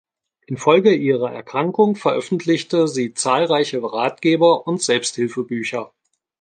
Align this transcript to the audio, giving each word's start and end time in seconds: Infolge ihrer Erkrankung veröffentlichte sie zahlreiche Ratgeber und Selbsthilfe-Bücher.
Infolge 0.47 0.95
ihrer 0.95 1.31
Erkrankung 1.31 1.95
veröffentlichte 1.95 2.87
sie 2.87 3.13
zahlreiche 3.13 3.83
Ratgeber 3.83 4.65
und 4.65 4.81
Selbsthilfe-Bücher. 4.81 5.91